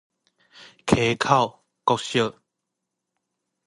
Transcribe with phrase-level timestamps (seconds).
[0.87, 2.33] 溪口國小